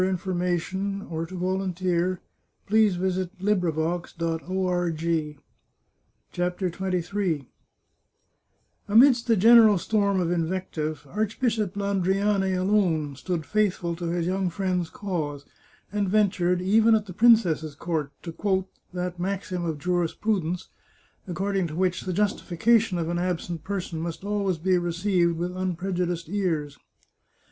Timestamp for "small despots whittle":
0.31-1.59